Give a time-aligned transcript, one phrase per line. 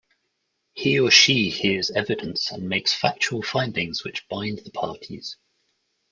[0.73, 5.37] He or she hears evidence and makes factual findings which bind the parties.